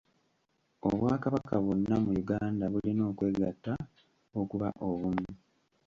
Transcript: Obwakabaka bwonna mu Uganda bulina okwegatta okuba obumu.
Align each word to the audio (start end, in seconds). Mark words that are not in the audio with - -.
Obwakabaka 0.87 1.53
bwonna 1.63 1.95
mu 2.03 2.11
Uganda 2.21 2.63
bulina 2.73 3.03
okwegatta 3.11 3.73
okuba 4.39 4.67
obumu. 4.87 5.29